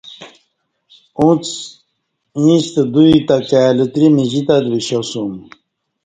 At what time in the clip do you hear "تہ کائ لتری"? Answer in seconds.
3.27-4.07